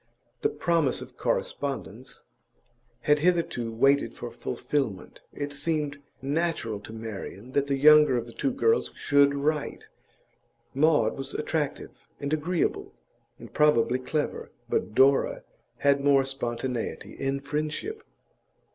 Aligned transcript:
The 0.41 0.49
promise 0.49 0.99
of 1.03 1.15
correspondence 1.15 2.23
had 3.01 3.19
hitherto 3.19 3.71
waited 3.71 4.15
for 4.15 4.31
fulfilment. 4.31 5.21
It 5.31 5.53
seemed 5.53 5.99
natural 6.23 6.79
to 6.79 6.91
Marian 6.91 7.51
that 7.51 7.67
the 7.67 7.77
younger 7.77 8.17
of 8.17 8.25
the 8.25 8.33
two 8.33 8.49
girls 8.49 8.89
should 8.95 9.35
write; 9.35 9.89
Maud 10.73 11.15
was 11.15 11.35
attractive 11.35 11.91
and 12.19 12.33
agreeable, 12.33 12.95
and 13.37 13.53
probably 13.53 13.99
clever, 13.99 14.49
but 14.67 14.95
Dora 14.95 15.43
had 15.77 16.03
more 16.03 16.25
spontaneity 16.25 17.13
in 17.13 17.39
friendship. 17.39 18.01